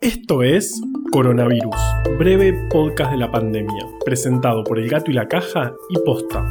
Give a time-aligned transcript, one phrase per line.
[0.00, 0.80] Esto es
[1.12, 1.76] Coronavirus,
[2.18, 6.42] breve podcast de la pandemia, presentado por El Gato y la Caja y Posta.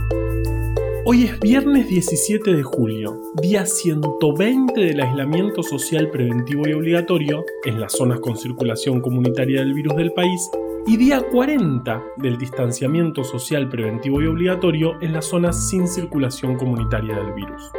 [1.04, 7.82] Hoy es viernes 17 de julio, día 120 del aislamiento social preventivo y obligatorio en
[7.82, 10.48] las zonas con circulación comunitaria del virus del país
[10.86, 17.16] y día 40 del distanciamiento social preventivo y obligatorio en las zonas sin circulación comunitaria
[17.16, 17.72] del virus.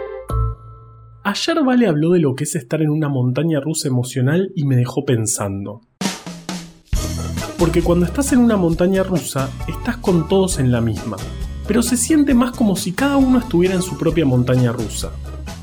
[1.31, 4.75] Ayer Vale habló de lo que es estar en una montaña rusa emocional y me
[4.75, 5.81] dejó pensando.
[7.57, 11.19] Porque cuando estás en una montaña rusa, estás con todos en la misma,
[11.69, 15.13] pero se siente más como si cada uno estuviera en su propia montaña rusa.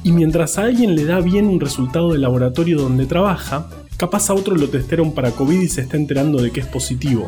[0.03, 4.35] Y mientras a alguien le da bien un resultado del laboratorio donde trabaja, capaz a
[4.35, 7.27] otro lo testaron para COVID y se está enterando de que es positivo,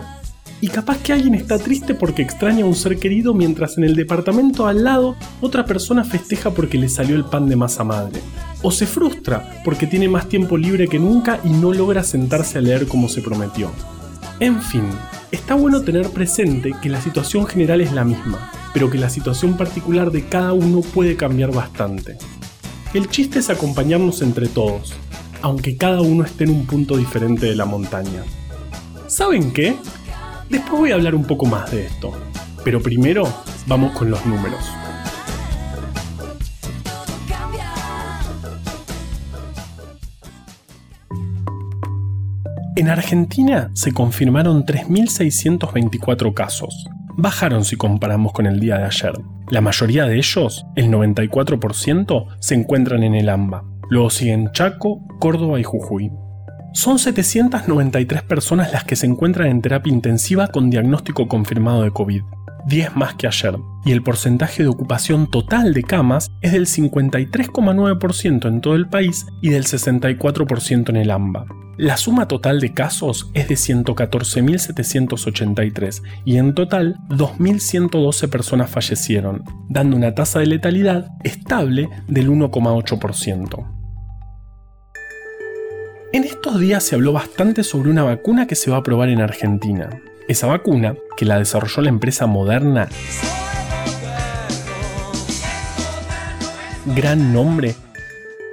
[0.62, 3.96] y capaz que alguien está triste porque extraña a un ser querido mientras en el
[3.96, 8.20] departamento al lado otra persona festeja porque le salió el pan de masa madre.
[8.62, 12.62] O se frustra porque tiene más tiempo libre que nunca y no logra sentarse a
[12.62, 13.72] leer como se prometió.
[14.42, 14.84] En fin,
[15.32, 19.56] está bueno tener presente que la situación general es la misma, pero que la situación
[19.56, 22.18] particular de cada uno puede cambiar bastante.
[22.94, 24.94] El chiste es acompañarnos entre todos,
[25.42, 28.24] aunque cada uno esté en un punto diferente de la montaña.
[29.08, 29.76] ¿Saben qué?
[30.50, 32.12] Después voy a hablar un poco más de esto,
[32.64, 33.32] pero primero
[33.68, 34.60] vamos con los números.
[42.76, 46.88] En Argentina se confirmaron 3.624 casos.
[47.18, 49.14] Bajaron si comparamos con el día de ayer.
[49.50, 53.66] La mayoría de ellos, el 94%, se encuentran en el AMBA.
[53.90, 56.10] Luego siguen Chaco, Córdoba y Jujuy.
[56.74, 62.22] Son 793 personas las que se encuentran en terapia intensiva con diagnóstico confirmado de COVID,
[62.68, 68.48] 10 más que ayer, y el porcentaje de ocupación total de camas es del 53,9%
[68.48, 71.46] en todo el país y del 64% en el AMBA.
[71.78, 79.96] La suma total de casos es de 114.783 y en total 2.112 personas fallecieron, dando
[79.96, 83.79] una tasa de letalidad estable del 1,8%.
[86.12, 89.22] En estos días se habló bastante sobre una vacuna que se va a probar en
[89.22, 90.02] Argentina.
[90.28, 92.90] Esa vacuna, que la desarrolló la empresa Moderna,
[96.96, 97.76] gran nombre,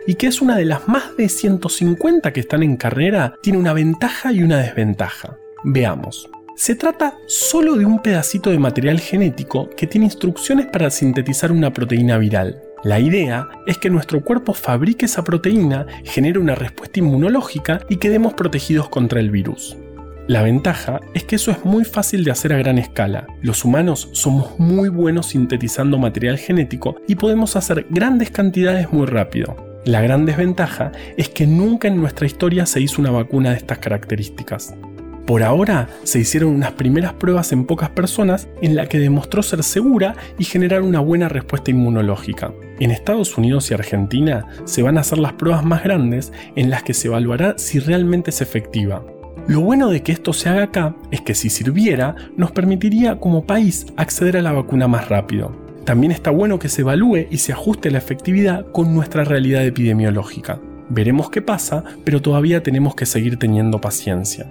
[0.07, 3.73] y que es una de las más de 150 que están en carrera, tiene una
[3.73, 5.39] ventaja y una desventaja.
[5.65, 6.29] Veamos.
[6.57, 11.73] Se trata solo de un pedacito de material genético que tiene instrucciones para sintetizar una
[11.73, 12.61] proteína viral.
[12.85, 18.35] La idea es que nuestro cuerpo fabrique esa proteína, genere una respuesta inmunológica y quedemos
[18.35, 19.77] protegidos contra el virus.
[20.29, 23.27] La ventaja es que eso es muy fácil de hacer a gran escala.
[23.43, 29.57] Los humanos somos muy buenos sintetizando material genético y podemos hacer grandes cantidades muy rápido.
[29.85, 33.79] La gran desventaja es que nunca en nuestra historia se hizo una vacuna de estas
[33.79, 34.75] características.
[35.27, 39.65] Por ahora se hicieron unas primeras pruebas en pocas personas en la que demostró ser
[39.65, 42.53] segura y generar una buena respuesta inmunológica.
[42.79, 46.85] En Estados Unidos y Argentina se van a hacer las pruebas más grandes en las
[46.85, 49.05] que se evaluará si realmente es efectiva.
[49.49, 53.47] Lo bueno de que esto se haga acá es que si sirviera nos permitiría como
[53.47, 55.57] país acceder a la vacuna más rápido.
[55.85, 60.61] También está bueno que se evalúe y se ajuste la efectividad con nuestra realidad epidemiológica.
[60.89, 64.47] Veremos qué pasa, pero todavía tenemos que seguir teniendo paciencia.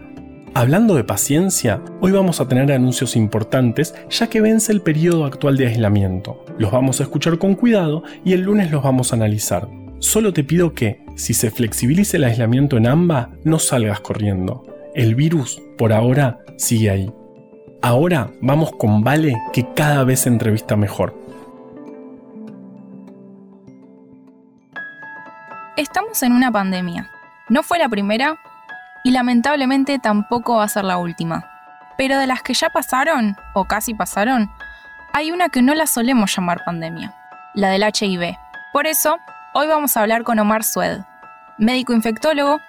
[0.58, 5.58] Hablando de paciencia, hoy vamos a tener anuncios importantes ya que vence el periodo actual
[5.58, 6.46] de aislamiento.
[6.58, 9.68] Los vamos a escuchar con cuidado y el lunes los vamos a analizar.
[10.00, 14.66] Solo te pido que, si se flexibilice el aislamiento en AMBA, no salgas corriendo.
[14.94, 17.14] El virus, por ahora, sigue ahí.
[17.82, 21.22] Ahora vamos con Vale, que cada vez se entrevista mejor.
[25.76, 27.12] Estamos en una pandemia.
[27.50, 28.40] No fue la primera,
[29.06, 31.48] y lamentablemente tampoco va a ser la última.
[31.96, 34.50] Pero de las que ya pasaron, o casi pasaron,
[35.14, 37.14] hay una que no la solemos llamar pandemia,
[37.54, 38.36] la del HIV.
[38.74, 39.20] Por eso,
[39.54, 41.02] hoy vamos a hablar con Omar Sued,
[41.60, 42.60] médico infectólogo,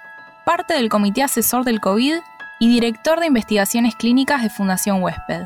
[0.45, 2.13] parte del Comité Asesor del COVID
[2.59, 5.41] y director de investigaciones clínicas de Fundación Huésped.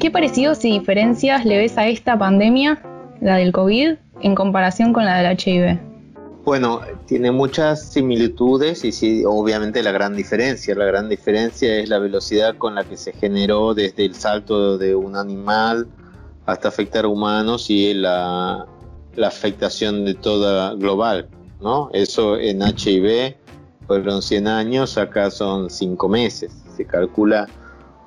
[0.00, 2.80] ¿Qué parecidos y diferencias le ves a esta pandemia,
[3.20, 5.78] la del COVID, en comparación con la del HIV?
[6.44, 10.74] Bueno, tiene muchas similitudes y sí, obviamente la gran diferencia.
[10.74, 14.94] La gran diferencia es la velocidad con la que se generó desde el salto de
[14.94, 15.86] un animal
[16.46, 18.66] hasta afectar humanos y la,
[19.14, 21.28] la afectación de toda global,
[21.60, 21.90] ¿no?
[21.92, 23.36] Eso en HIV
[23.86, 26.52] fueron 100 años, acá son 5 meses.
[26.76, 27.46] Se calcula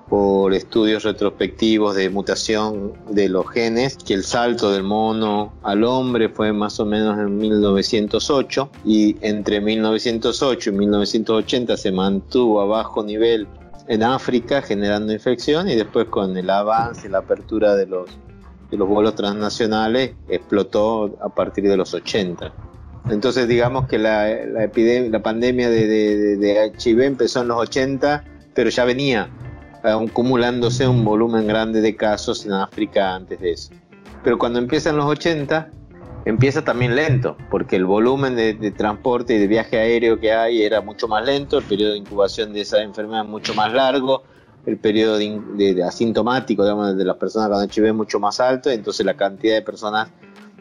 [0.09, 6.29] por estudios retrospectivos de mutación de los genes, que el salto del mono al hombre
[6.29, 13.03] fue más o menos en 1908 y entre 1908 y 1980 se mantuvo a bajo
[13.03, 13.47] nivel
[13.89, 18.09] en África generando infección y después con el avance, la apertura de los,
[18.71, 22.53] de los vuelos transnacionales explotó a partir de los 80.
[23.09, 28.85] Entonces digamos que la, pandemia de, de, de HIV empezó en los 80, pero ya
[28.85, 29.29] venía
[29.93, 33.71] acumulándose un volumen grande de casos en África antes de eso.
[34.23, 35.69] Pero cuando empiezan los 80,
[36.25, 40.81] empieza también lento, porque el volumen de, transporte y de viaje aéreo que hay era
[40.81, 44.23] mucho más lento, el periodo de incubación de esa enfermedad mucho más largo,
[44.65, 49.15] el periodo de, asintomático digamos, de las personas con HIV mucho más alto, entonces la
[49.15, 50.09] cantidad de personas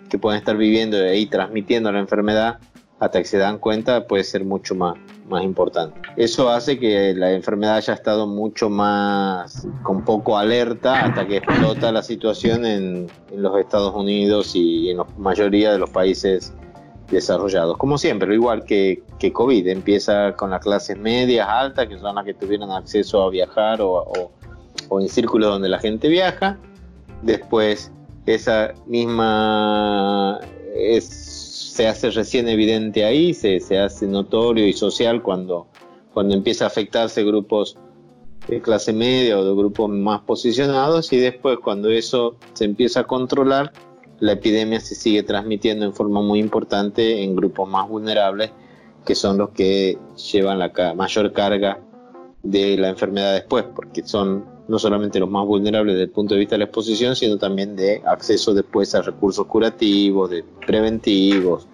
[0.08, 2.60] que pueden estar viviendo y transmitiendo la enfermedad
[2.98, 4.96] hasta que se dan cuenta puede ser mucho más,
[5.28, 6.00] más importante.
[6.16, 11.92] Eso hace que la enfermedad haya estado mucho más con poco alerta hasta que explota
[11.92, 16.54] la situación en, los Estados Unidos y en la mayoría de los países
[17.10, 17.76] desarrollados.
[17.76, 22.24] Como siempre, igual que, que COVID, empieza con las clases medias, altas, que son las
[22.24, 24.30] que tuvieron acceso a viajar o, o,
[24.88, 26.58] o en círculos donde la gente viaja.
[27.22, 27.92] Después,
[28.24, 30.40] esa misma
[30.74, 31.25] es
[31.56, 35.66] se hace recién evidente ahí, se, se, hace notorio y social cuando,
[36.12, 37.78] cuando empieza a afectarse grupos
[38.48, 43.04] de clase media o de grupos más posicionados y después cuando eso se empieza a
[43.04, 43.72] controlar,
[44.20, 48.52] la epidemia se sigue transmitiendo en forma muy importante en grupos más vulnerables
[49.04, 49.98] que son los que
[50.32, 51.80] llevan la mayor carga
[52.42, 56.40] de la enfermedad después, porque son no solamente los más vulnerables desde el punto de
[56.40, 61.68] vista de la exposición, sino también de acceso después a recursos curativos, de preventivos,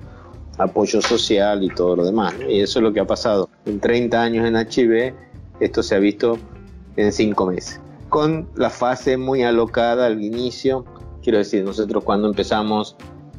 [0.58, 2.34] apoyo social y todo lo demás.
[2.48, 3.48] Y eso es lo que ha pasado.
[3.64, 5.14] En 30 años en HIV,
[5.60, 6.38] esto se ha visto
[6.96, 7.80] en 5 meses.
[8.08, 10.84] Con la fase muy alocada al inicio,
[11.22, 12.96] quiero decir, nosotros cuando empezamos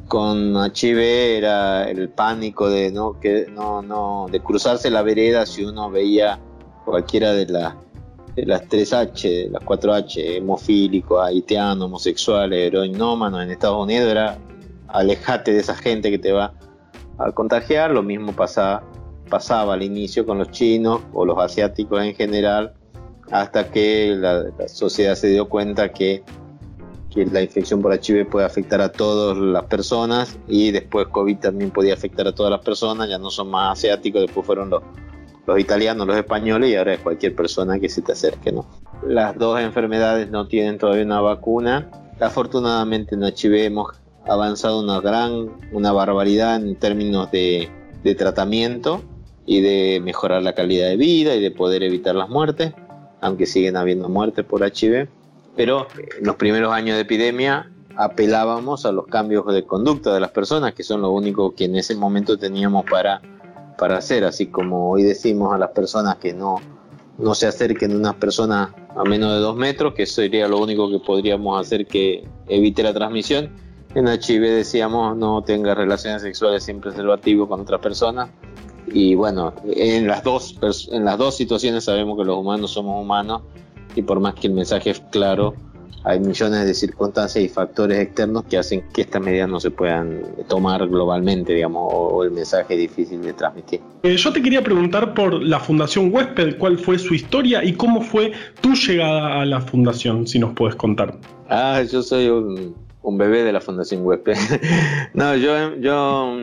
[0.08, 1.00] con HIV
[1.38, 6.40] era el pánico de no que no no de cruzarse la vereda si uno veía
[6.86, 7.76] cualquiera de las
[8.36, 14.38] las 3H, las 4H, hemofílico, haitiano, homosexual, heroinómano en Estados Unidos, era
[14.88, 16.54] alejate de esa gente que te va
[17.18, 17.92] a contagiar.
[17.92, 18.84] Lo mismo pasaba,
[19.30, 22.74] pasaba al inicio con los chinos o los asiáticos en general,
[23.32, 26.24] hasta que la, sociedad se dio cuenta que,
[27.12, 31.70] que, la infección por HIV puede afectar a todas las personas y después COVID también
[31.70, 34.84] podía afectar a todas las personas, ya no son más asiáticos, después fueron los
[35.46, 38.66] los italianos, los españoles y ahora es cualquier persona que se te acerque, ¿no?
[39.06, 41.90] Las dos enfermedades no tienen todavía una vacuna.
[42.20, 43.90] Afortunadamente en HIV hemos
[44.26, 47.70] avanzado una gran, una barbaridad en términos de,
[48.04, 49.02] de tratamiento
[49.46, 52.74] y de mejorar la calidad de vida y de poder evitar las muertes,
[53.20, 55.10] aunque siguen habiendo muertes por HIV.
[55.56, 55.88] Pero
[56.18, 60.74] en los primeros años de epidemia apelábamos a los cambios de conducta de las personas,
[60.74, 63.22] que son lo único que en ese momento teníamos para
[63.78, 66.56] para hacer, así como hoy decimos a las personas que no,
[67.18, 70.90] no se acerquen unas personas a menos de dos metros, que eso sería lo único
[70.90, 73.52] que podríamos hacer que evite la transmisión.
[73.96, 78.30] En HIV decíamos no tenga relaciones sexuales sin preservativo con otras personas.
[78.88, 80.58] Y bueno, en las, dos,
[80.92, 83.44] en las dos situaciones sabemos que los humanos somos humanos
[83.96, 85.54] y por más que el mensaje es claro,
[86.04, 90.22] hay millones de circunstancias y factores externos que hacen que estas medidas no se puedan
[90.48, 93.80] tomar globalmente, digamos, o el mensaje es difícil de transmitir.
[94.04, 98.02] Eh, yo te quería preguntar por la Fundación Huésped, cuál fue su historia y cómo
[98.02, 101.18] fue tu llegada a la fundación, si nos puedes contar.
[101.50, 102.76] Ah, yo soy un,
[103.18, 104.36] bebé de la Fundación Huésped.
[105.14, 106.36] no, yo, yo,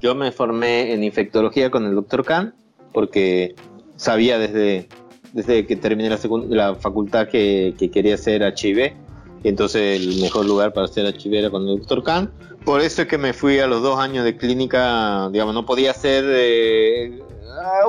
[0.00, 2.54] yo me formé en infectología con el doctor Kahn
[2.92, 3.54] porque
[3.96, 4.88] sabía desde
[5.34, 8.94] desde que terminé la, la facultad que, quería hacer HIV.
[9.42, 12.32] Entonces el mejor lugar para hacer HIV era con el doctor Khan.
[12.64, 15.90] Por eso es que me fui a los dos años de clínica, digamos, no podía
[15.90, 16.24] hacer...
[16.26, 17.20] Eh,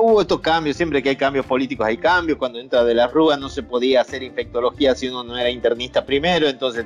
[0.02, 2.36] hubo estos cambios, siempre que hay cambios políticos hay cambios.
[2.36, 6.04] Cuando entra de la Rúa no se podía hacer infectología si uno no era internista
[6.04, 6.48] primero.
[6.48, 6.84] Entonces,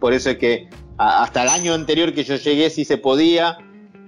[0.00, 3.58] por eso es que hasta el año anterior que yo llegué sí se podía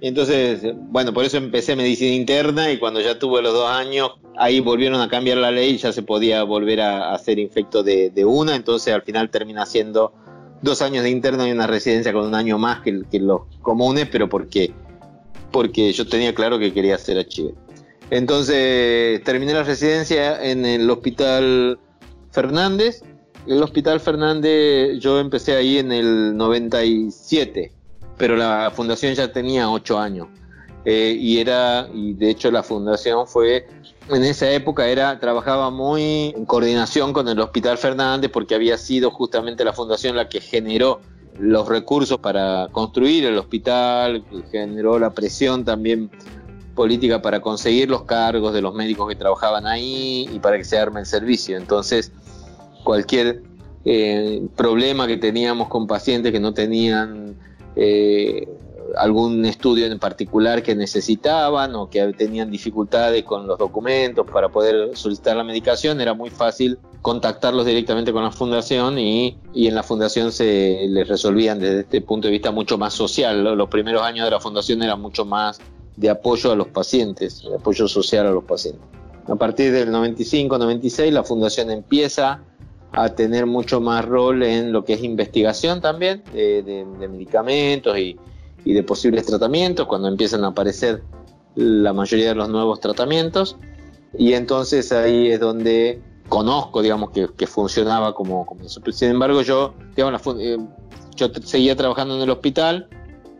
[0.02, 4.60] entonces, bueno, por eso empecé medicina interna y cuando ya tuve los dos años, ahí
[4.60, 8.56] volvieron a cambiar la ley y ya se podía volver a, hacer infecto de, una,
[8.56, 10.12] entonces al final termina siendo
[10.62, 14.28] dos años de interna y una residencia con un año más que, los comunes, pero
[14.28, 14.72] porque,
[15.50, 17.54] porque yo tenía claro que quería hacer HIV.
[18.10, 21.78] Entonces terminé la residencia en el hospital
[22.30, 23.02] Fernández.
[23.46, 27.72] El hospital Fernández yo empecé ahí en el 97
[28.22, 30.28] pero la fundación ya tenía ocho años.
[30.84, 33.66] eh, y era, y de hecho la fundación fue,
[34.08, 39.10] en esa época era, trabajaba muy en coordinación con el Hospital Fernández porque había sido
[39.10, 41.00] justamente la fundación la que generó
[41.38, 46.10] los recursos para construir el hospital, generó la presión también
[46.74, 50.78] política para conseguir los cargos de los médicos que trabajaban ahí y para que se
[50.78, 51.56] arme el servicio.
[51.56, 52.12] Entonces,
[52.84, 53.42] cualquier
[53.84, 57.34] eh, problema que teníamos con pacientes que no tenían
[57.76, 58.48] eh,
[58.96, 64.96] algún estudio en particular que necesitaban o que tenían dificultades con los documentos para poder
[64.96, 70.32] solicitar la medicación, era muy fácil contactarlos directamente con la fundación y, en la fundación
[70.32, 73.42] se les resolvían desde este punto de vista mucho más social.
[73.56, 75.60] Los primeros años de la fundación eran mucho más
[75.96, 78.82] de apoyo a los pacientes, de apoyo social a los pacientes.
[79.26, 82.42] A partir del 95-96 la fundación empieza
[82.92, 88.18] a tener mucho más rol en lo que es investigación también de medicamentos y,
[88.64, 91.02] y de posibles tratamientos, cuando empiezan a aparecer
[91.54, 93.56] la mayoría de los nuevos tratamientos.
[94.16, 99.74] Y entonces ahí es donde conozco, digamos, que, que funcionaba como, como Sin embargo, yo,
[99.96, 100.58] digamos, eh,
[101.16, 102.88] yo seguía trabajando en el hospital,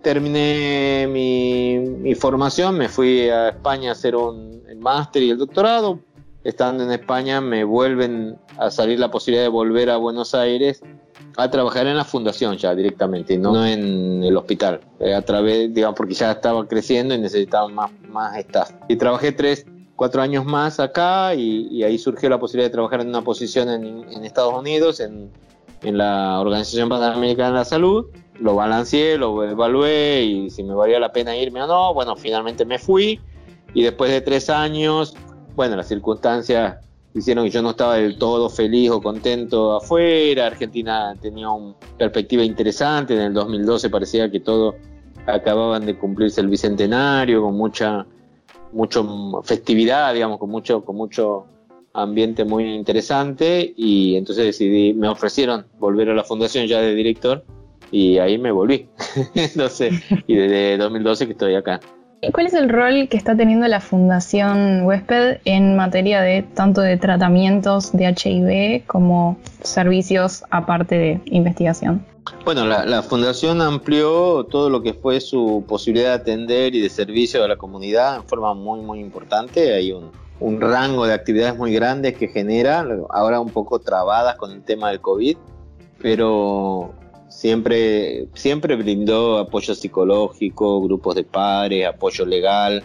[0.03, 6.01] terminé mi, mi, formación, me fui a España a hacer un máster y el doctorado.
[6.45, 10.83] Estando en España me vuelven a salir la posibilidad de volver a Buenos Aires
[11.37, 15.97] a trabajar en la fundación ya directamente, no, en el hospital, eh, a través, digamos,
[15.97, 18.71] porque ya estaba creciendo y necesitaba más, más staff.
[18.89, 19.65] Y trabajé tres,
[19.97, 24.25] cuatro años más acá y, ahí surgió la posibilidad de trabajar en una posición en,
[24.25, 25.31] Estados Unidos, en,
[25.83, 28.07] en, la Organización Panamericana de la Salud.
[28.39, 32.65] Lo balanceé, lo evalué y si me valía la pena irme o no, bueno, finalmente
[32.65, 33.21] me fui
[33.75, 35.15] y después de tres años,
[35.55, 36.77] bueno, las circunstancias
[37.15, 40.47] hicieron que yo no estaba del todo feliz o contento afuera.
[40.47, 43.15] Argentina tenía una perspectiva interesante.
[43.15, 44.77] En el 2012 parecía que todo
[45.27, 48.07] acababan de cumplirse el bicentenario con mucha
[48.73, 51.47] mucho festividad, digamos, con mucho con mucho
[51.95, 57.45] ambiente muy interesante y entonces decidí, me ofrecieron volver a la fundación ya de director
[57.91, 58.89] y ahí me volví.
[59.35, 59.93] entonces,
[60.27, 61.81] y desde 2012 que estoy acá.
[62.31, 66.97] ¿Cuál es el rol que está teniendo la Fundación Huésped en materia de tanto de
[66.97, 72.07] tratamientos de HIV como servicios aparte de investigación?
[72.45, 77.43] Bueno, la, Fundación amplió todo lo que fue su posibilidad de atender y de servicio
[77.43, 79.75] a la comunidad en forma muy, muy importante.
[79.75, 84.53] Hay un, un rango de actividades muy grandes que genera, ahora un poco trabadas con
[84.53, 85.37] el tema del COVID,
[86.01, 86.95] pero
[87.33, 92.83] Siempre, siempre brindó apoyo psicológico, grupos de padres, apoyo legal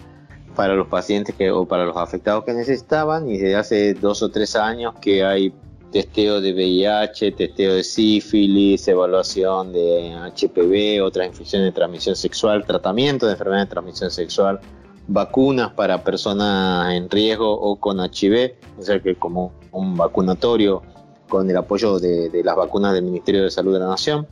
[0.56, 4.30] para los pacientes que, o para los afectados que necesitaban y desde hace dos o
[4.30, 5.54] tres años que hay
[5.92, 13.27] testeo de VIH, testeo de sífilis, evaluación de HPV, otras infecciones de transmisión sexual, tratamiento
[13.27, 14.60] de enfermedades de transmisión sexual,
[15.08, 20.82] vacunas para personas en riesgo o con HIV, o sea que como un vacunatorio
[21.27, 24.27] con el apoyo de, las vacunas del Ministerio de Salud de la Nación.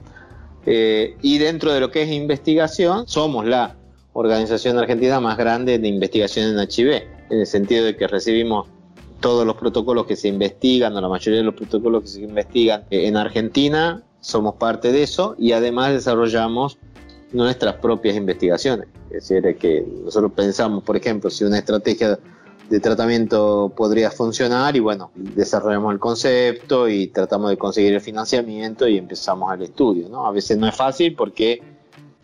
[0.66, 3.76] Eh, y dentro de lo que es investigación, somos la
[4.14, 8.68] organización argentina más grande de investigación en HIV, en el sentido de que recibimos
[9.20, 12.84] todos los protocolos que se investigan, o la mayoría de los protocolos que se investigan
[12.90, 16.78] en Argentina, somos parte de eso y además desarrollamos
[17.32, 18.88] nuestras propias investigaciones.
[19.12, 22.20] Es decir, que nosotros pensamos, por ejemplo, si una estrategia
[22.70, 28.88] de tratamiento podría funcionar y bueno, desarrollamos el concepto y tratamos de conseguir el financiamiento
[28.88, 30.10] y empezamos el estudio.
[30.10, 30.26] ¿no?
[30.26, 31.62] A veces no es fácil porque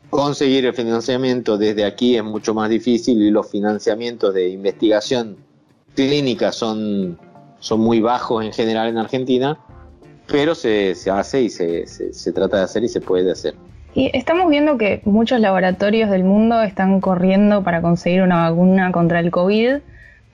[0.09, 5.37] conseguir el financiamiento desde aquí es mucho más difícil y los financiamientos de investigación
[5.95, 7.19] clínica son,
[7.59, 9.59] son muy bajos en general en Argentina,
[10.27, 13.53] pero se, se hace y se, se, se trata de hacer y se puede hacer.
[13.93, 19.19] Y estamos viendo que muchos laboratorios del mundo están corriendo para conseguir una vacuna contra
[19.19, 19.81] el COVID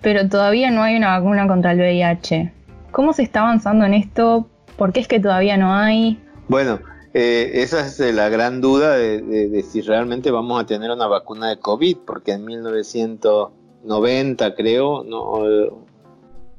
[0.01, 2.53] pero todavía no hay una vacuna contra el VIH.
[2.91, 4.47] ¿Cómo se está avanzando en esto?
[4.77, 6.19] ¿Por qué es que todavía no hay?
[6.47, 6.79] Bueno,
[7.13, 11.49] eh, esa es eh, la gran duda de, si realmente vamos a tener una vacuna
[11.49, 15.41] de COVID, porque en 1990 creo, no,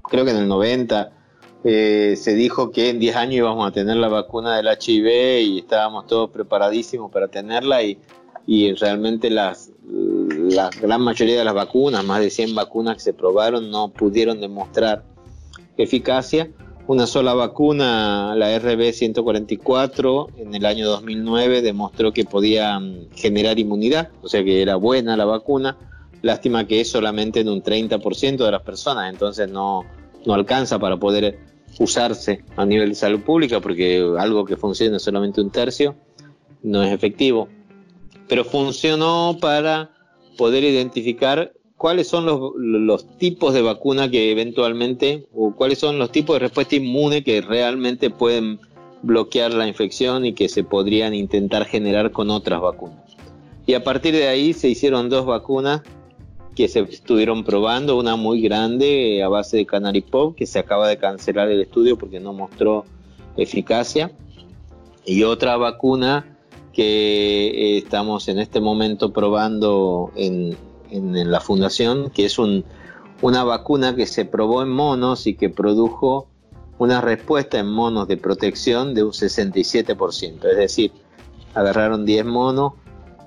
[0.03, 1.13] creo que en el 90
[1.65, 5.59] eh, se dijo que en 10 años íbamos a tener la vacuna del HIV y
[5.59, 7.99] estábamos todos preparadísimos para tenerla y,
[8.47, 9.73] y realmente las,
[10.51, 14.41] la gran mayoría de las vacunas, más de 100 vacunas que se probaron, no pudieron
[14.41, 15.05] demostrar
[15.77, 16.51] eficacia.
[16.87, 24.09] Una sola vacuna, la RB144, en el año 2009 demostró que podía mm, generar inmunidad,
[24.23, 25.77] o sea que era buena la vacuna.
[26.23, 29.85] Lástima que es solamente en un 30% de las personas, entonces no,
[30.25, 31.39] no alcanza para poder
[31.79, 35.95] usarse a nivel de salud pública, porque algo que funciona solamente un tercio
[36.63, 37.49] no es efectivo.
[38.29, 39.91] Pero funcionó para
[40.39, 46.37] poder identificar cuáles son los, tipos de vacuna que eventualmente, o cuáles son los tipos
[46.37, 48.61] de respuesta inmune que realmente pueden
[49.03, 53.05] bloquear la infección y que se podrían intentar generar con otras vacunas.
[53.67, 55.83] Y a partir de ahí se hicieron dos vacunas
[56.55, 60.89] que se estuvieron probando, una muy grande a base de Canary Pop, que se acaba
[60.89, 62.85] de cancelar el estudio porque no mostró
[63.37, 64.13] eficacia,
[65.05, 66.38] y otra vacuna
[66.79, 70.57] que eh, estamos en este momento probando en,
[70.93, 72.65] en, la fundación, que es un,
[73.21, 76.29] una vacuna que se probó en monos y que produjo
[76.79, 80.45] una respuesta en monos de protección de un 67%.
[80.45, 80.93] Es decir,
[81.53, 82.75] agarraron 10 monos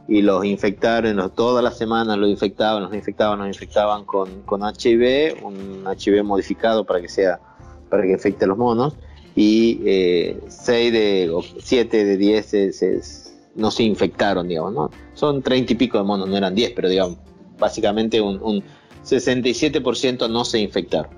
[0.07, 5.43] y los infectaron, todas las semanas los infectaban, los infectaban, los infectaban con, con HIV,
[5.43, 7.41] un HIV modificado para que sea
[7.89, 8.95] para que infecte a los monos
[9.35, 12.53] y eh, 6 de, 7 de 10
[13.55, 14.89] no se infectaron, digamos, ¿no?
[15.13, 17.17] Son 30 y pico de monos, no eran 10, pero digamos,
[17.57, 18.63] básicamente un,
[19.03, 21.11] 67% no se infectaron.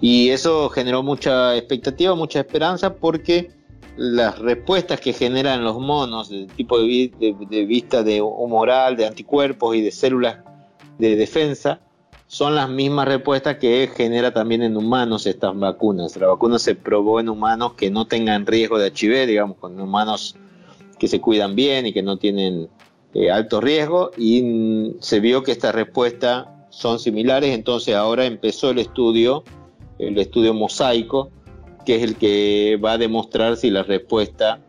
[0.00, 3.50] Y eso generó mucha expectativa, mucha esperanza, porque
[3.96, 7.10] las respuestas que generan los monos, de tipo de,
[7.50, 10.38] de, vista de humoral, de anticuerpos y de células
[10.98, 11.80] de defensa,
[12.28, 16.16] son las mismas respuestas que genera también en humanos estas vacunas.
[16.16, 20.36] La vacuna se probó en humanos que no tengan riesgo de HIV, digamos, con humanos
[20.98, 22.68] que se cuidan bien y que no tienen
[23.14, 28.78] eh, alto riesgo y se vio que estas respuestas son similares, entonces ahora empezó el
[28.78, 29.44] estudio,
[29.98, 31.30] el estudio mosaico,
[31.86, 34.60] que es el que va a demostrar si la respuesta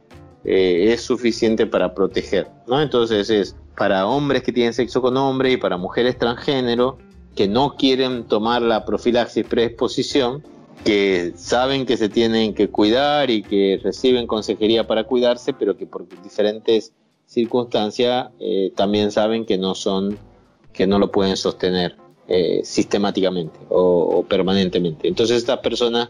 [0.46, 2.48] eh, es suficiente para proteger.
[2.68, 2.82] ¿no?
[2.82, 6.98] Entonces es para hombres que tienen sexo con hombres y para mujeres transgénero
[7.36, 10.44] que no quieren tomar la profilaxis preexposición,
[10.84, 15.86] que saben que se tienen que cuidar y que reciben consejería para cuidarse, pero que
[15.86, 16.94] por diferentes
[17.26, 20.18] circunstancia eh, también saben que no son,
[20.74, 25.08] que no lo pueden sostener eh, sistemáticamente o, permanentemente.
[25.08, 26.10] Entonces estas personas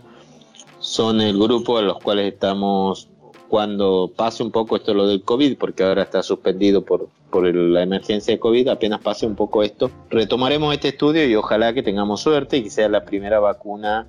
[0.79, 3.09] son el grupo a los cuales estamos
[3.49, 7.81] cuando pase un poco esto lo del COVID, porque ahora está suspendido por, por la
[7.81, 12.21] emergencia de COVID, apenas pase un poco esto, retomaremos este estudio y ojalá que tengamos
[12.21, 14.07] suerte y que sea la primera vacuna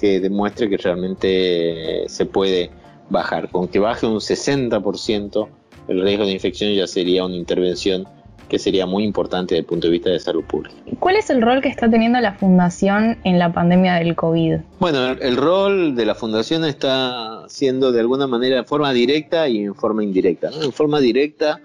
[0.00, 2.70] que demuestre que realmente se puede
[3.10, 3.50] bajar.
[3.50, 5.48] Con que baje un 60%
[5.88, 8.06] el riesgo de infección ya sería una intervención
[8.48, 10.74] que sería muy importante desde el punto de vista de salud pública.
[10.98, 14.56] ¿Cuál es el rol que está teniendo la Fundación en la pandemia del COVID?
[14.80, 19.64] Bueno, el rol de la Fundación está siendo de alguna manera en forma directa y
[19.64, 20.50] en forma indirecta.
[20.62, 21.60] En forma directa,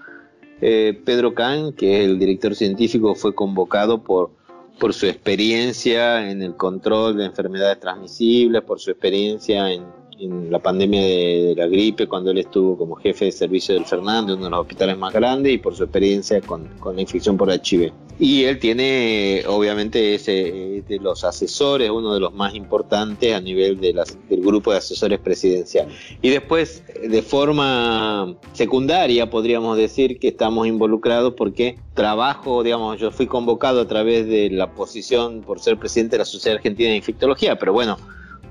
[0.62, 4.32] eh, Pedro Kahn, que es el director científico, fue convocado por,
[4.80, 9.86] por su experiencia en el control de enfermedades transmisibles, por su experiencia en
[10.19, 14.36] en la pandemia de, la gripe, cuando él estuvo como jefe de servicio del Fernández,
[14.36, 17.49] uno de los hospitales más grandes, y por su experiencia con, con la infección por
[17.51, 17.91] HIV.
[18.17, 23.80] Y él tiene, obviamente, ese de los asesores, uno de los más importantes a nivel
[23.82, 25.89] de las, del grupo de asesores presidencial.
[26.21, 33.28] Y después, de forma secundaria, podríamos decir que estamos involucrados porque trabajo, digamos, yo fui
[33.28, 37.60] convocado a través de la posición por ser presidente de la Sociedad Argentina de Infectología,
[37.60, 37.97] pero bueno,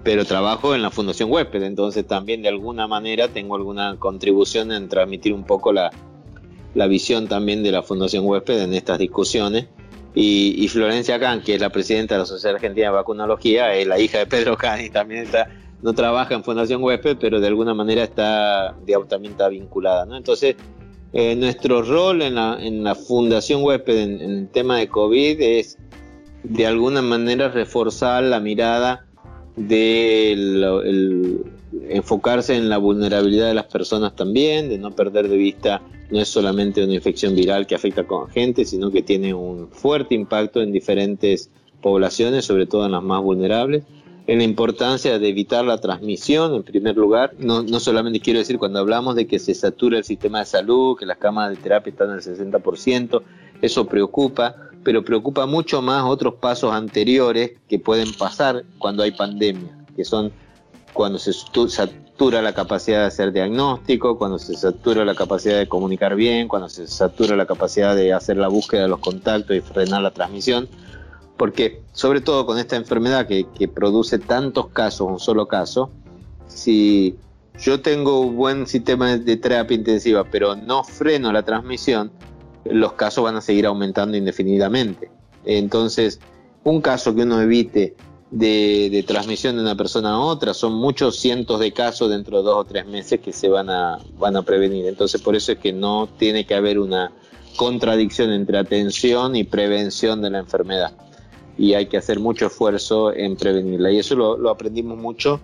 [0.05, 4.89] pero trabajo en la Fundación Huésped, entonces también de alguna manera tengo alguna contribución en
[4.91, 5.91] transmitir un poco la,
[6.89, 9.67] visión también de la Fundación Huésped en estas discusiones.
[10.17, 13.99] Y, Florencia Kahn, que es la presidenta de la Sociedad Argentina de Vacunología, es la
[13.99, 15.49] hija de Pedro Kahn y también está,
[15.83, 20.05] no trabaja en Fundación Huésped, pero de alguna manera está, digamos, también está vinculada.
[20.05, 20.17] ¿no?
[20.17, 20.55] Entonces,
[21.15, 25.41] eh, nuestro rol en la, en la Fundación Huésped en, en el tema de COVID
[25.41, 25.79] es
[26.45, 29.07] de alguna manera reforzar la mirada
[29.57, 31.45] de el,
[31.89, 36.29] enfocarse en la vulnerabilidad de las personas también, de no perder de vista no es
[36.29, 40.73] solamente una infección viral que afecta a gente, sino que tiene un fuerte impacto en
[40.73, 43.85] diferentes poblaciones, sobre todo en las más vulnerables,
[44.27, 48.59] en la importancia de evitar la transmisión en primer lugar, no, no solamente quiero decir
[48.59, 51.91] cuando hablamos de que se satura el sistema de salud, que las camas de terapia
[51.91, 53.23] están al 60%,
[53.61, 59.85] eso preocupa, pero preocupa mucho más otros pasos anteriores que pueden pasar cuando hay pandemia,
[59.97, 60.31] que son
[60.93, 66.15] cuando se satura la capacidad de hacer diagnóstico, cuando se satura la capacidad de comunicar
[66.15, 70.03] bien, cuando se satura la capacidad de hacer la búsqueda de los contactos y frenar
[70.03, 70.69] la transmisión,
[71.37, 75.91] porque sobre todo con esta enfermedad que, que produce tantos casos, un solo caso,
[76.47, 77.17] si
[77.59, 82.13] yo tengo un buen sistema de terapia intensiva, pero no freno la transmisión,
[82.65, 85.11] los casos van a seguir aumentando indefinidamente.
[85.45, 86.21] Entonces,
[86.63, 87.95] un caso que uno evite
[88.31, 92.57] de, transmisión de una persona a otra son muchos cientos de casos dentro de dos
[92.57, 94.87] o tres meses que se van a, van a prevenir.
[94.87, 97.13] Entonces, por eso es que no tiene que haber una,
[97.57, 100.93] contradicción entre atención y prevención de la enfermedad.
[101.57, 103.91] Y hay que hacer mucho esfuerzo en prevenirla.
[103.93, 105.41] Y eso lo, aprendimos mucho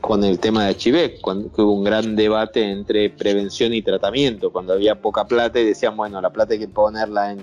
[0.00, 4.50] con el tema de HIV, cuando hubo un gran debate entre prevención y tratamiento.
[4.50, 7.42] Cuando había poca plata y decían, bueno, la plata hay que ponerla en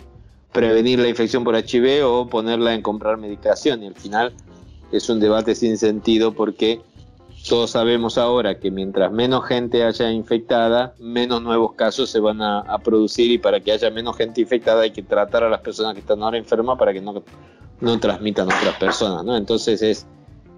[0.52, 3.84] prevenir la infección por HIV o ponerla en comprar medicación.
[3.84, 4.34] Y al final
[4.92, 6.82] es un debate sin sentido porque
[7.48, 12.78] todos sabemos ahora que mientras menos gente haya infectada, menos nuevos casos se van a,
[12.84, 16.00] producir y para que haya menos gente infectada hay que tratar a las personas que
[16.00, 17.24] están ahora enfermas para que no,
[17.80, 19.24] no transmitan a otras personas.
[19.24, 19.38] ¿no?
[19.38, 20.08] Entonces es,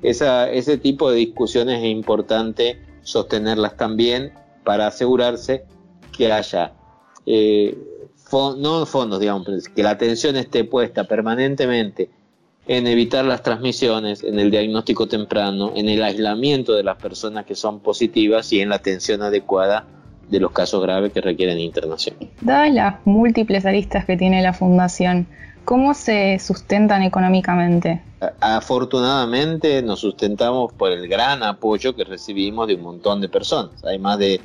[0.01, 4.33] esa, ese tipo de discusiones es importante sostenerlas también
[4.63, 5.63] para asegurarse
[6.15, 6.73] que haya,
[7.25, 7.77] eh,
[8.31, 12.09] no fondos, digamos, que la atención esté puesta permanentemente
[12.67, 17.55] en evitar las transmisiones, en el diagnóstico temprano, en el aislamiento de las personas que
[17.55, 19.88] son positivas y en la atención adecuada
[20.29, 22.15] de los casos graves que requieren internación.
[22.41, 25.25] Dadas las múltiples aristas que tiene la Fundación,
[25.69, 28.01] ¿cómo se sustentan económicamente?
[28.39, 33.86] Afortunadamente nos sustentamos por el gran apoyo que recibimos de un montón de personas.
[33.86, 34.41] Hay más de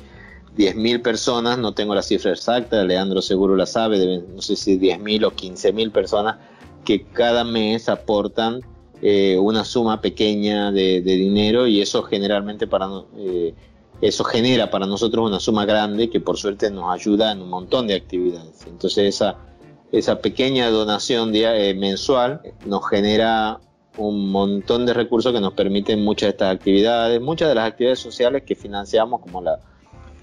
[0.55, 5.25] 10.000 personas, no tengo la cifra exacta, Leandro seguro la sabe, no sé si 10.000
[5.25, 6.35] o 15.000 personas
[6.83, 8.61] que cada mes aportan
[9.01, 13.55] eh, una suma pequeña de, dinero y eso generalmente para eh,
[13.99, 17.87] eso genera para nosotros una suma grande que por suerte nos ayuda en un montón
[17.87, 18.67] de actividades.
[18.67, 19.37] Entonces esa,
[19.97, 23.59] esa pequeña donación eh, mensual nos genera
[23.97, 27.99] un montón de recursos que nos permiten muchas de estas actividades, muchas de las actividades
[27.99, 29.59] sociales que financiamos como la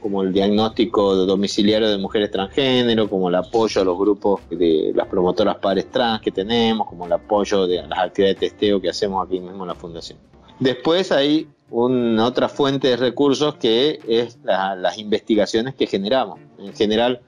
[0.02, 5.06] como el diagnóstico domiciliario de mujeres transgénero, como el apoyo a los grupos de las
[5.06, 9.24] promotoras padres trans que tenemos, como el apoyo de las actividades de testeo que hacemos
[9.24, 10.18] aquí mismo en la fundación.
[10.58, 16.40] Después hay otra fuente de recursos que es las investigaciones que generamos.
[16.58, 17.20] En general,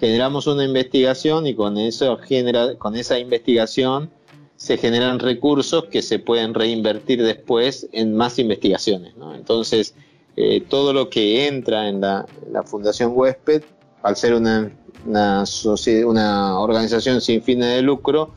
[0.00, 4.10] generamos una investigación y con, eso genera, con esa investigación
[4.56, 9.14] se generan recursos que se pueden reinvertir después en más investigaciones.
[9.34, 9.94] Entonces,
[10.36, 12.26] eh, todo lo que entra en la,
[12.64, 13.62] Fundación Huésped,
[14.02, 14.72] al ser una,
[15.04, 18.34] una, organización sin fines de lucro,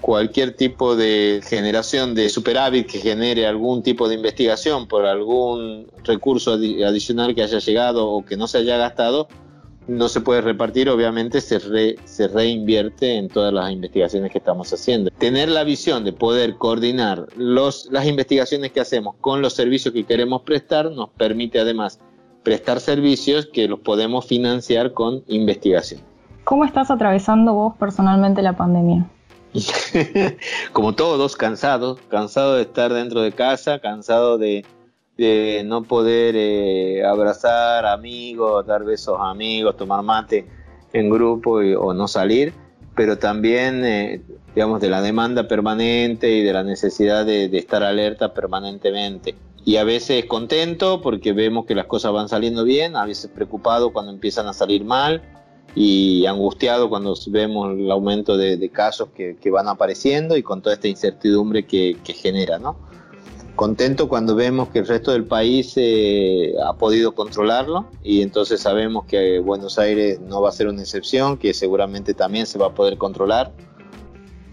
[0.00, 6.52] cualquier tipo de generación de superávit que genere algún tipo de investigación por algún recurso
[6.52, 9.28] adicional que haya llegado o que no se haya gastado,
[9.88, 11.58] no se puede repartir, obviamente se,
[12.04, 15.10] se reinvierte en todas las investigaciones que estamos haciendo.
[15.10, 20.04] Tener la visión de poder coordinar los, las investigaciones que hacemos con los servicios que
[20.04, 21.98] queremos prestar nos permite además
[22.42, 26.00] prestar servicios que los podemos financiar con investigación.
[26.44, 29.06] ¿Cómo estás atravesando vos personalmente la pandemia?
[30.72, 34.64] Como todos, cansados, cansado de estar dentro de casa, cansado de
[35.16, 40.46] de no poder eh, abrazar amigos, dar besos a amigos, tomar mate
[40.92, 42.52] en grupo o no salir,
[42.94, 44.22] pero también, eh,
[44.54, 49.34] digamos, de la demanda permanente y de la necesidad de, estar alerta permanentemente.
[49.64, 53.92] Y a veces contento porque vemos que las cosas van saliendo bien, a veces preocupado
[53.92, 55.22] cuando empiezan a salir mal
[55.74, 60.88] y angustiado cuando vemos el aumento de, casos que, van apareciendo y con toda esta
[60.88, 62.76] incertidumbre que, que genera, ¿no?
[63.56, 69.04] Contento cuando vemos que el resto del país eh, ha podido controlarlo y entonces sabemos
[69.06, 72.74] que Buenos Aires no va a ser una excepción, que seguramente también se va a
[72.74, 73.52] poder controlar.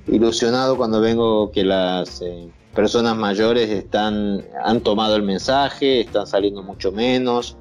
[0.07, 6.63] Ilusionado cuando vengo que las eh, personas mayores están, han tomado el mensaje, están saliendo
[6.63, 7.57] mucho menos,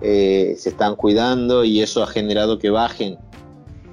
[0.00, 3.18] eh, se están cuidando y eso ha generado que bajen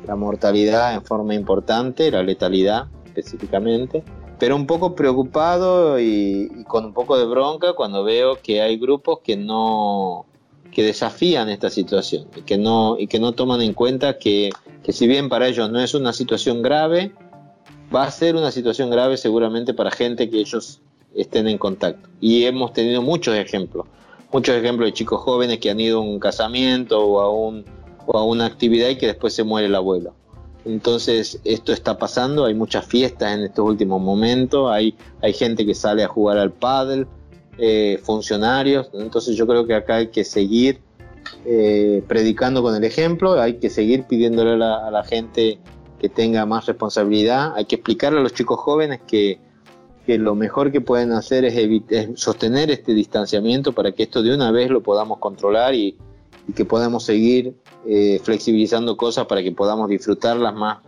[0.07, 2.87] la mortalidad en forma importante, la letalidad
[3.19, 4.03] específicamente
[4.39, 9.19] pero un poco preocupado y, con un poco de bronca cuando veo que hay grupos
[9.23, 10.25] que no
[10.71, 14.49] que desafían esta situación y que no y que no toman en cuenta que,
[14.83, 17.11] que si bien para ellos no es una situación grave
[17.93, 20.79] va a ser una situación grave seguramente para gente que ellos
[21.15, 22.07] estén en contacto.
[22.21, 23.87] Y hemos tenido muchos ejemplos
[24.31, 27.65] muchos ejemplos de chicos jóvenes que han ido a un casamiento o a un
[28.05, 30.13] o a una actividad y que después se muere el abuelo
[30.69, 35.73] entonces esto está pasando, hay muchas fiestas en estos últimos momentos, hay, hay gente que
[35.73, 37.07] sale a jugar al pádel,
[37.57, 40.79] eh, funcionarios, entonces yo creo que acá hay que seguir
[41.45, 45.59] eh, predicando con el ejemplo, hay que seguir pidiéndole a la, gente
[45.99, 49.39] que tenga más responsabilidad, hay que explicarle a los chicos jóvenes que,
[50.07, 51.55] lo mejor que pueden hacer es,
[51.89, 55.97] es, sostener este distanciamiento para que esto de una vez lo podamos controlar y,
[56.49, 60.79] y que podamos seguir eh, flexibilizando cosas para que podamos disfrutarlas más,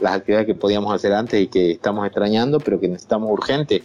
[0.00, 3.82] las actividades que podíamos hacer antes y que estamos extrañando, pero que necesitamos urgente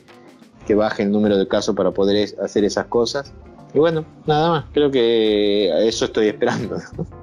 [0.68, 3.32] que baje el número de casos para poder hacer esas cosas.
[3.74, 6.78] Y bueno, nada más, creo que a eso estoy esperando.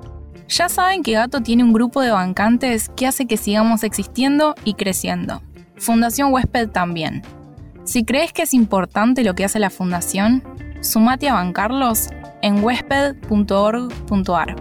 [0.51, 4.73] Ya saben que Gato tiene un grupo de bancantes que hace que sigamos existiendo y
[4.73, 5.43] creciendo.
[5.77, 7.21] Fundación Huésped también.
[7.85, 10.43] Si crees que es importante lo que hace la Fundación,
[10.81, 12.09] sumate a bancarlos
[12.43, 14.57] en huésped.org.ar.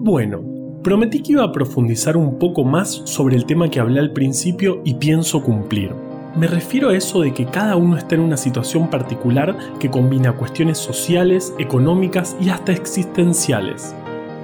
[0.00, 0.40] Bueno,
[0.82, 4.80] prometí que iba a profundizar un poco más sobre el tema que hablé al principio
[4.84, 5.92] y pienso cumplir.
[6.34, 10.32] Me refiero a eso de que cada uno está en una situación particular que combina
[10.32, 13.94] cuestiones sociales, económicas y hasta existenciales,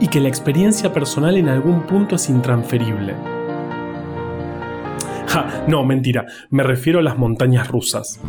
[0.00, 3.14] y que la experiencia personal en algún punto es intransferible.
[5.68, 8.20] No, mentira, me refiero a las montañas rusas.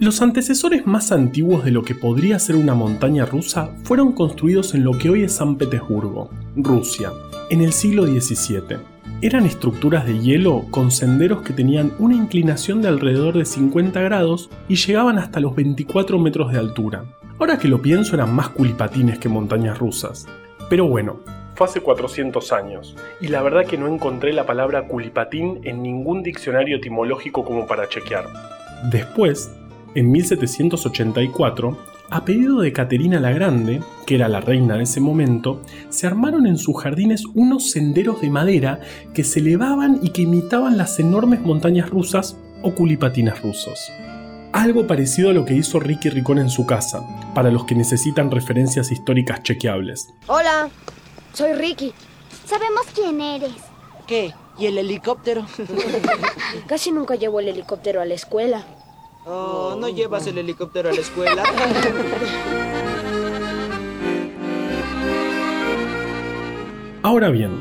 [0.00, 4.84] Los antecesores más antiguos de lo que podría ser una montaña rusa fueron construidos en
[4.84, 7.10] lo que hoy es San Petersburgo, Rusia,
[7.50, 8.97] en el siglo XVII.
[9.20, 14.48] Eran estructuras de hielo con senderos que tenían una inclinación de alrededor de 50 grados
[14.68, 17.04] y llegaban hasta los 24 metros de altura.
[17.38, 20.26] Ahora que lo pienso eran más culipatines que montañas rusas.
[20.68, 21.20] Pero bueno,
[21.54, 26.22] fue hace 400 años, y la verdad que no encontré la palabra culipatín en ningún
[26.22, 28.26] diccionario etimológico como para chequear.
[28.92, 29.52] Después,
[29.96, 31.76] en 1784,
[32.10, 36.46] a pedido de Caterina la Grande, que era la reina de ese momento, se armaron
[36.46, 38.80] en sus jardines unos senderos de madera
[39.12, 43.92] que se elevaban y que imitaban las enormes montañas rusas o culipatines rusos.
[44.52, 48.30] Algo parecido a lo que hizo Ricky Ricón en su casa, para los que necesitan
[48.30, 50.08] referencias históricas chequeables.
[50.26, 50.70] Hola,
[51.34, 51.92] soy Ricky.
[52.46, 53.52] Sabemos quién eres.
[54.06, 54.32] ¿Qué?
[54.58, 55.46] ¿Y el helicóptero?
[56.66, 58.64] Casi nunca llevo el helicóptero a la escuela.
[59.24, 61.42] Oh, ¿no llevas el helicóptero a la escuela?
[67.02, 67.52] Ahora bien,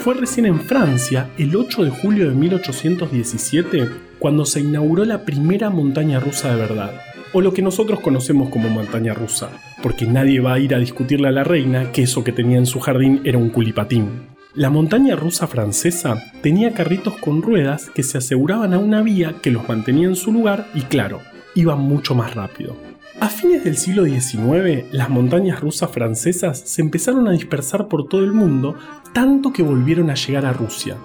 [0.00, 5.70] fue recién en Francia, el 8 de julio de 1817, cuando se inauguró la primera
[5.70, 9.50] montaña rusa de verdad, o lo que nosotros conocemos como montaña rusa,
[9.82, 12.66] porque nadie va a ir a discutirle a la reina que eso que tenía en
[12.66, 14.27] su jardín era un culipatín.
[14.58, 19.52] La montaña rusa francesa tenía carritos con ruedas que se aseguraban a una vía que
[19.52, 21.20] los mantenía en su lugar y claro,
[21.54, 22.74] iban mucho más rápido.
[23.20, 28.24] A fines del siglo XIX, las montañas rusas francesas se empezaron a dispersar por todo
[28.24, 28.74] el mundo,
[29.12, 30.96] tanto que volvieron a llegar a Rusia.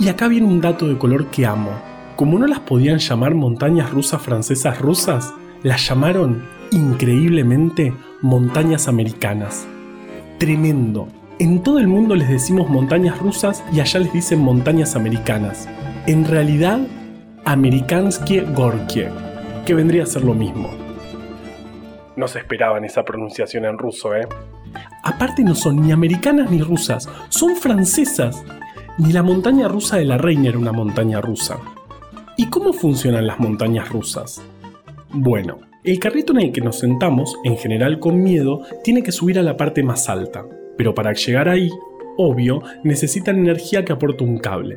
[0.00, 1.72] Y acá viene un dato de color que amo.
[2.16, 9.66] Como no las podían llamar montañas rusas francesas rusas, las llamaron increíblemente montañas americanas.
[10.38, 15.68] Tremendo, en todo el mundo les decimos montañas rusas y allá les dicen montañas americanas.
[16.06, 16.80] En realidad,
[17.44, 19.08] Amerikanskie Gorkie,
[19.64, 20.70] que vendría a ser lo mismo.
[22.16, 24.26] No se esperaban esa pronunciación en ruso, ¿eh?
[25.04, 28.44] Aparte no son ni americanas ni rusas, son francesas.
[28.98, 31.58] Ni la montaña rusa de la reina era una montaña rusa.
[32.36, 34.42] ¿Y cómo funcionan las montañas rusas?
[35.12, 39.38] Bueno, el carrito en el que nos sentamos, en general con miedo, tiene que subir
[39.38, 40.44] a la parte más alta
[40.78, 41.68] pero para llegar ahí,
[42.16, 44.76] obvio, necesitan energía que aporte un cable.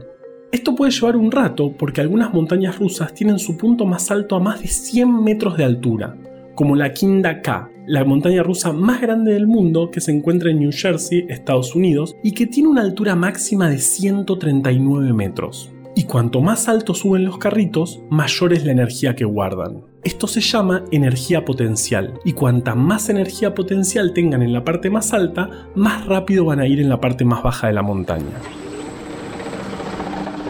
[0.52, 4.42] Esto puede llevar un rato porque algunas montañas rusas tienen su punto más alto a
[4.42, 6.18] más de 100 metros de altura,
[6.56, 10.60] como la Kinda K, la montaña rusa más grande del mundo que se encuentra en
[10.60, 15.72] New Jersey, Estados Unidos, y que tiene una altura máxima de 139 metros.
[15.96, 19.91] Y cuanto más alto suben los carritos, mayor es la energía que guardan.
[20.04, 25.14] Esto se llama energía potencial y cuanta más energía potencial tengan en la parte más
[25.14, 28.40] alta, más rápido van a ir en la parte más baja de la montaña.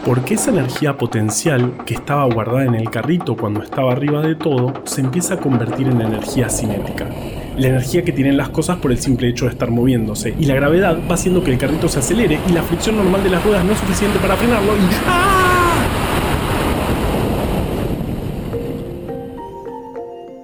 [0.06, 4.74] Porque esa energía potencial que estaba guardada en el carrito cuando estaba arriba de todo
[4.86, 7.10] se empieza a convertir en energía cinética.
[7.58, 10.34] La energía que tienen las cosas por el simple hecho de estar moviéndose.
[10.40, 13.32] Y la gravedad va haciendo que el carrito se acelere y la fricción normal de
[13.32, 15.61] las ruedas no es suficiente para frenarlo y ¡ah!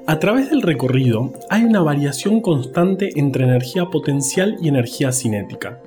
[0.10, 5.82] A través del recorrido hay una variación constante entre energía potencial y energía cinética.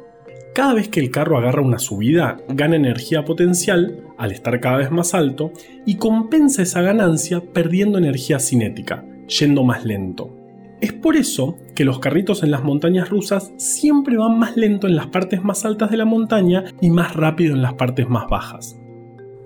[0.54, 4.90] Cada vez que el carro agarra una subida, gana energía potencial, al estar cada vez
[4.90, 5.52] más alto,
[5.86, 9.06] y compensa esa ganancia perdiendo energía cinética,
[9.40, 10.36] yendo más lento.
[10.82, 14.96] Es por eso que los carritos en las montañas rusas siempre van más lento en
[14.96, 18.78] las partes más altas de la montaña y más rápido en las partes más bajas.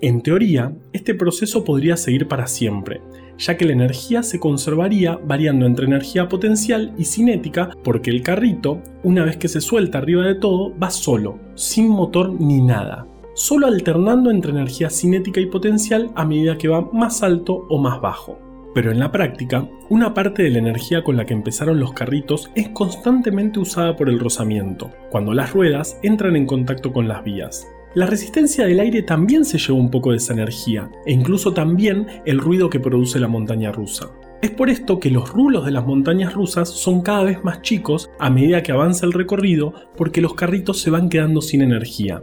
[0.01, 2.99] En teoría, este proceso podría seguir para siempre,
[3.37, 8.81] ya que la energía se conservaría variando entre energía potencial y cinética porque el carrito,
[9.03, 13.67] una vez que se suelta arriba de todo, va solo, sin motor ni nada, solo
[13.67, 18.39] alternando entre energía cinética y potencial a medida que va más alto o más bajo.
[18.73, 22.51] Pero en la práctica, una parte de la energía con la que empezaron los carritos
[22.55, 27.65] es constantemente usada por el rozamiento, cuando las ruedas entran en contacto con las vías.
[27.95, 32.07] La resistencia del aire también se lleva un poco de esa energía, e incluso también
[32.25, 34.11] el ruido que produce la montaña rusa.
[34.41, 38.09] Es por esto que los rulos de las montañas rusas son cada vez más chicos
[38.19, 42.21] a medida que avanza el recorrido porque los carritos se van quedando sin energía.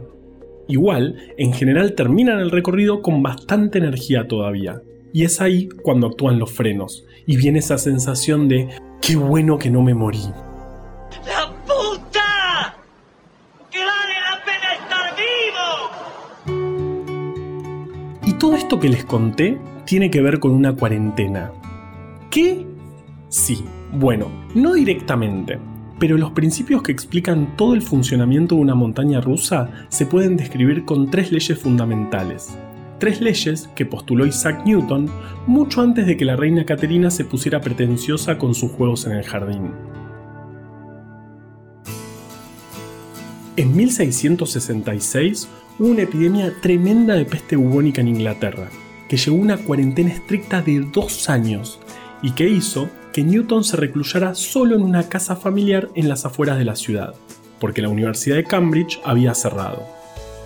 [0.67, 4.79] Igual, en general terminan el recorrido con bastante energía todavía.
[5.11, 8.69] Y es ahí cuando actúan los frenos y viene esa sensación de
[9.01, 10.21] qué bueno que no me morí.
[18.63, 21.51] Esto que les conté tiene que ver con una cuarentena.
[22.29, 22.65] ¿Qué?
[23.27, 25.59] Sí, bueno, no directamente,
[25.99, 30.85] pero los principios que explican todo el funcionamiento de una montaña rusa se pueden describir
[30.85, 32.57] con tres leyes fundamentales.
[32.99, 35.09] Tres leyes que postuló Isaac Newton
[35.45, 39.25] mucho antes de que la reina Caterina se pusiera pretenciosa con sus juegos en el
[39.25, 39.71] jardín.
[43.55, 48.67] En 1666, hubo una epidemia tremenda de peste bubónica en Inglaterra,
[49.07, 51.79] que llevó una cuarentena estricta de dos años
[52.23, 56.57] y que hizo que Newton se recluyera solo en una casa familiar en las afueras
[56.57, 57.13] de la ciudad,
[57.59, 59.83] porque la Universidad de Cambridge había cerrado.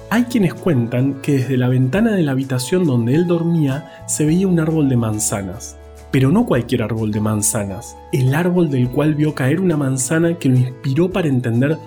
[0.10, 4.50] Hay quienes cuentan que desde la ventana de la habitación donde él dormía se veía
[4.50, 5.78] un árbol de manzanas,
[6.12, 10.50] pero no cualquier árbol de manzanas, el árbol del cual vio caer una manzana que
[10.50, 11.78] lo inspiró para entender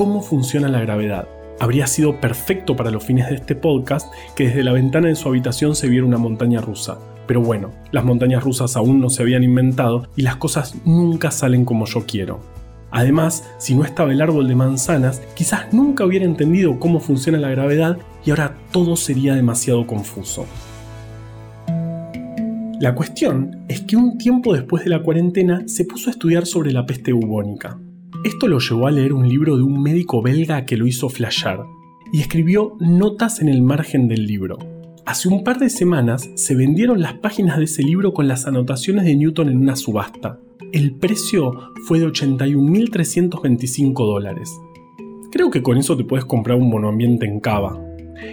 [0.00, 4.64] cómo funciona la gravedad habría sido perfecto para los fines de este podcast que desde
[4.64, 6.96] la ventana de su habitación se viera una montaña rusa.
[7.26, 11.66] Pero bueno, las montañas rusas aún no se habían inventado y las cosas nunca salen
[11.66, 12.40] como yo quiero.
[12.90, 17.50] Además, si no estaba el árbol de manzanas, quizás nunca hubiera entendido cómo funciona la
[17.50, 20.46] gravedad y ahora todo sería demasiado confuso.
[22.80, 26.72] La cuestión es que un tiempo después de la cuarentena se puso a estudiar sobre
[26.72, 27.76] la peste bubónica.
[28.22, 31.64] Esto lo llevó a leer un libro de un médico belga que lo hizo flashear
[32.12, 34.58] y escribió notas en el margen del libro.
[35.06, 39.06] Hace un par de semanas se vendieron las páginas de ese libro con las anotaciones
[39.06, 40.38] de Newton en una subasta.
[40.70, 44.50] El precio fue de 81.325 dólares.
[45.32, 47.80] Creo que con eso te puedes comprar un monoambiente en Cava,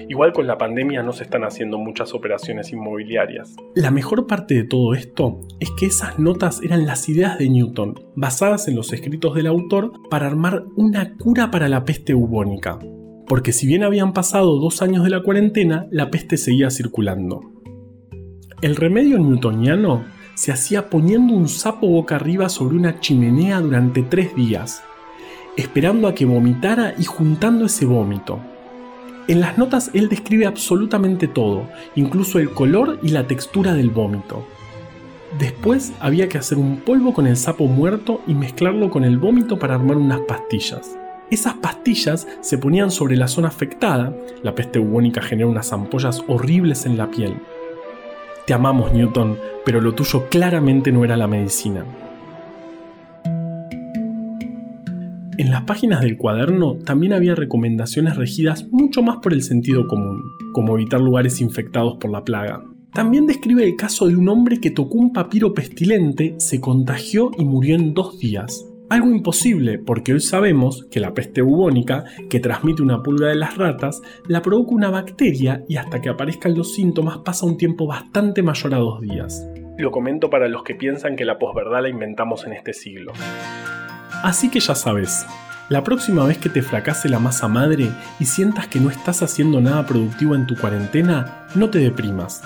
[0.10, 3.56] Igual con la pandemia no se están haciendo muchas operaciones inmobiliarias.
[3.76, 8.00] La mejor parte de todo esto es que esas notas eran las ideas de Newton,
[8.16, 12.80] basadas en los escritos del autor para armar una cura para la peste bubónica.
[13.28, 17.42] Porque si bien habían pasado dos años de la cuarentena, la peste seguía circulando.
[18.62, 24.36] El remedio newtoniano se hacía poniendo un sapo boca arriba sobre una chimenea durante tres
[24.36, 24.84] días,
[25.58, 28.40] esperando a que vomitara y juntando ese vómito.
[29.28, 34.48] En las notas él describe absolutamente todo, incluso el color y la textura del vómito.
[35.38, 39.60] Después había que hacer un polvo con el sapo muerto y mezclarlo con el vómito
[39.60, 40.98] para armar unas pastillas.
[41.30, 46.86] Esas pastillas se ponían sobre la zona afectada, la peste bubónica genera unas ampollas horribles
[46.86, 47.36] en la piel.
[48.46, 51.84] Te amamos Newton, pero lo tuyo claramente no era la medicina.
[55.38, 60.24] En las páginas del cuaderno también había recomendaciones regidas mucho más por el sentido común,
[60.52, 62.64] como evitar lugares infectados por la plaga.
[62.92, 67.46] También describe el caso de un hombre que tocó un papiro pestilente, se contagió y
[67.46, 68.66] murió en dos días.
[68.90, 73.58] Algo imposible porque hoy sabemos que la peste bubónica, que transmite una pulga de las
[73.58, 78.42] ratas, la provoca una bacteria y hasta que aparezcan los síntomas pasa un tiempo bastante
[78.42, 79.48] mayor a dos días.
[79.78, 83.14] Lo comento para los que piensan que la posverdad la inventamos en este siglo.
[84.24, 85.26] Así que ya sabes,
[85.70, 89.60] la próxima vez que te fracase la masa madre y sientas que no estás haciendo
[89.60, 92.42] nada productivo en tu cuarentena, no te deprimas.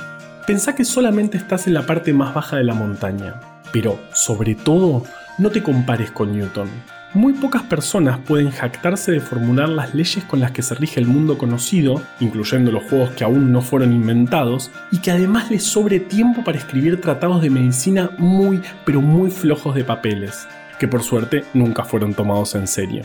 [0.47, 3.39] Pensá que solamente estás en la parte más baja de la montaña.
[3.71, 5.03] Pero, sobre todo,
[5.37, 6.67] no te compares con Newton.
[7.13, 11.07] Muy pocas personas pueden jactarse de formular las leyes con las que se rige el
[11.07, 15.99] mundo conocido, incluyendo los juegos que aún no fueron inventados, y que además les sobre
[15.99, 20.47] tiempo para escribir tratados de medicina muy, pero muy flojos de papeles
[20.81, 23.03] que por suerte nunca fueron tomados en serio.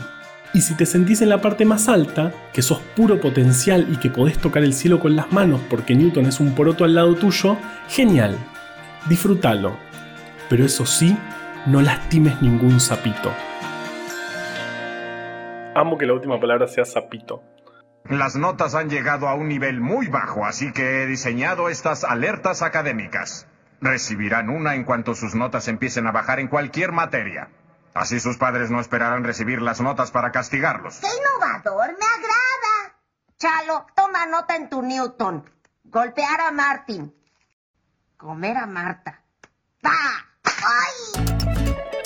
[0.51, 4.09] Y si te sentís en la parte más alta, que sos puro potencial y que
[4.09, 7.55] podés tocar el cielo con las manos porque Newton es un poroto al lado tuyo,
[7.87, 8.35] genial,
[9.07, 9.77] disfrútalo.
[10.49, 11.15] Pero eso sí,
[11.67, 13.31] no lastimes ningún sapito.
[15.75, 17.43] Amo que la última palabra sea sapito.
[18.09, 22.63] Las notas han llegado a un nivel muy bajo, así que he diseñado estas alertas
[22.63, 23.47] académicas.
[23.81, 27.49] Recibirán una en cuanto sus notas empiecen a bajar en cualquier materia.
[27.97, 30.99] Así sus padres no esperarán recibir las notas para castigarlos.
[30.99, 31.97] ¡Qué innovador!
[31.97, 32.95] ¡Me agrada!
[33.39, 35.49] Chalo, toma nota en tu Newton.
[35.83, 37.11] Golpear a Martin.
[38.15, 39.23] Comer a Marta.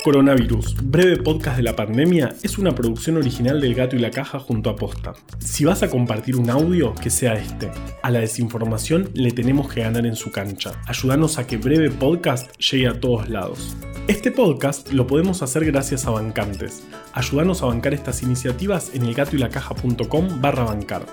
[0.04, 4.40] Coronavirus, breve podcast de la pandemia, es una producción original del Gato y la Caja
[4.40, 5.14] junto a Posta.
[5.38, 7.70] Si vas a compartir un audio, que sea este.
[8.02, 10.72] A la desinformación le tenemos que ganar en su cancha.
[10.88, 13.76] Ayúdanos a que breve podcast llegue a todos lados.
[14.08, 16.82] Este podcast lo podemos hacer gracias a bancantes.
[17.14, 21.06] Ayúdanos a bancar estas iniciativas en elgatoylacaja.com barra bancar.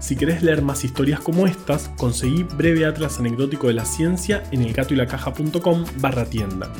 [0.00, 4.62] Si querés leer más historias como estas, conseguí Breve Atlas Anecdótico de la Ciencia en
[4.62, 6.72] elgatoylacaja.com barra tienda.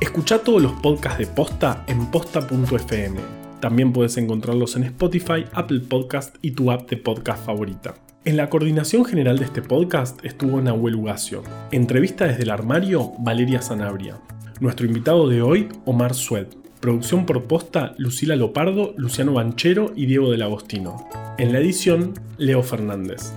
[0.00, 3.20] Escucha todos los podcasts de Posta en posta.fm.
[3.60, 7.94] También puedes encontrarlos en Spotify, Apple Podcast y tu app de podcast favorita.
[8.24, 11.42] En la coordinación general de este podcast estuvo Nahuel Ugacio.
[11.70, 14.18] Entrevista desde el armario, Valeria Sanabria.
[14.58, 16.46] Nuestro invitado de hoy, Omar Sued.
[16.80, 21.06] Producción por posta, Lucila Lopardo, Luciano Banchero y Diego del Agostino.
[21.36, 23.34] En la edición, Leo Fernández.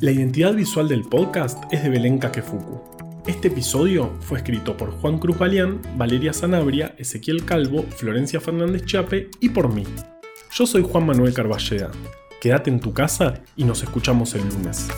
[0.00, 2.91] La identidad visual del podcast es de Belén Kakefuku.
[3.26, 9.30] Este episodio fue escrito por Juan Cruz Balián, Valeria Sanabria, Ezequiel Calvo, Florencia Fernández Chape
[9.38, 9.84] y por mí.
[10.50, 11.92] Yo soy Juan Manuel Carballeda.
[12.40, 14.88] Quédate en tu casa y nos escuchamos el lunes.